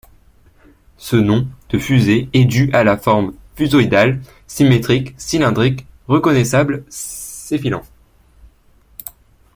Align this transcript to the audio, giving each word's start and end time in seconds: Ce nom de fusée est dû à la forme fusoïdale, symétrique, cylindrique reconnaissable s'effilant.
Ce 0.97 1.15
nom 1.15 1.47
de 1.69 1.77
fusée 1.77 2.27
est 2.33 2.45
dû 2.45 2.71
à 2.73 2.83
la 2.83 2.97
forme 2.97 3.35
fusoïdale, 3.55 4.19
symétrique, 4.47 5.13
cylindrique 5.19 5.85
reconnaissable 6.07 6.83
s'effilant. 6.89 7.83